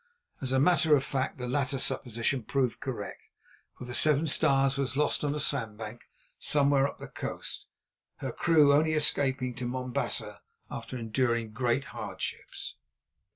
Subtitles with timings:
[0.41, 3.21] As a matter of fact the latter supposition proved correct,
[3.77, 7.67] for the Seven Stars was lost on a sandbank somewhere up the coast,
[8.15, 10.41] her crew only escaping to Mombasa
[10.71, 12.73] after enduring great hardships.